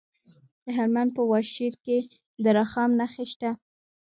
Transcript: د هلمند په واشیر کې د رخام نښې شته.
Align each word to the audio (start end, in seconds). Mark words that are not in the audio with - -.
د 0.63 0.65
هلمند 0.77 1.09
په 1.17 1.21
واشیر 1.31 1.73
کې 1.85 1.97
د 2.43 2.45
رخام 2.59 2.89
نښې 2.99 3.25
شته. 3.31 3.49